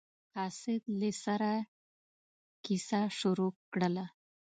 [0.35, 1.51] قاصد له سره
[2.63, 4.05] کیسه شروع کړله.